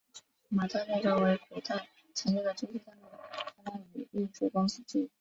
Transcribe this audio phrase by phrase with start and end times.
[0.49, 3.07] 马战车为古代常见的军事战斗
[3.63, 5.07] 车辆与运输工具。